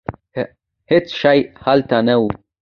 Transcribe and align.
هېڅ 0.91 1.07
شی 1.21 1.39
هلته 1.65 1.97
نه 2.07 2.15
و. 2.19 2.23